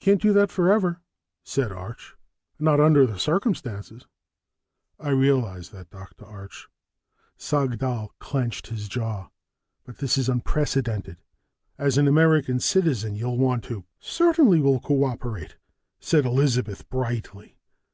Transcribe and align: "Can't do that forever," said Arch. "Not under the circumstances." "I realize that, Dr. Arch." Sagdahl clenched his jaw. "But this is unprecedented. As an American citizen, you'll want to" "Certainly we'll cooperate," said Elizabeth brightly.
"Can't 0.00 0.22
do 0.22 0.32
that 0.32 0.50
forever," 0.50 1.02
said 1.44 1.70
Arch. 1.70 2.16
"Not 2.58 2.80
under 2.80 3.04
the 3.06 3.18
circumstances." 3.18 4.06
"I 4.98 5.10
realize 5.10 5.68
that, 5.68 5.90
Dr. 5.90 6.24
Arch." 6.24 6.68
Sagdahl 7.36 8.14
clenched 8.18 8.68
his 8.68 8.88
jaw. 8.88 9.28
"But 9.84 9.98
this 9.98 10.16
is 10.16 10.30
unprecedented. 10.30 11.18
As 11.76 11.98
an 11.98 12.08
American 12.08 12.58
citizen, 12.58 13.16
you'll 13.16 13.36
want 13.36 13.64
to" 13.64 13.84
"Certainly 14.00 14.60
we'll 14.62 14.80
cooperate," 14.80 15.56
said 16.00 16.24
Elizabeth 16.24 16.88
brightly. 16.88 17.58